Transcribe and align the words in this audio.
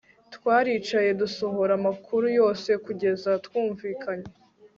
twaricaye 0.35 1.09
dusohora 1.21 1.71
amakuru 1.79 2.25
yose 2.39 2.69
kugeza 2.85 3.31
twumvikanye 3.45 4.27